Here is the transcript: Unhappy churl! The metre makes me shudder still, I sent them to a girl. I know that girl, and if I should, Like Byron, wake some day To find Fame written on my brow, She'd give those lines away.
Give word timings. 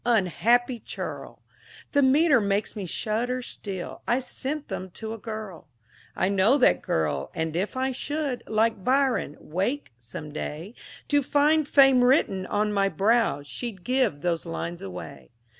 Unhappy 0.03 0.79
churl! 0.79 1.43
The 1.91 2.01
metre 2.01 2.41
makes 2.41 2.75
me 2.75 2.87
shudder 2.87 3.43
still, 3.43 4.01
I 4.07 4.17
sent 4.17 4.67
them 4.67 4.89
to 4.95 5.13
a 5.13 5.19
girl. 5.19 5.67
I 6.15 6.27
know 6.27 6.57
that 6.57 6.81
girl, 6.81 7.29
and 7.35 7.55
if 7.55 7.77
I 7.77 7.91
should, 7.91 8.41
Like 8.47 8.83
Byron, 8.83 9.37
wake 9.39 9.91
some 9.99 10.31
day 10.31 10.73
To 11.09 11.21
find 11.21 11.67
Fame 11.67 12.03
written 12.03 12.47
on 12.47 12.73
my 12.73 12.89
brow, 12.89 13.43
She'd 13.43 13.83
give 13.83 14.21
those 14.21 14.43
lines 14.43 14.81
away. 14.81 15.29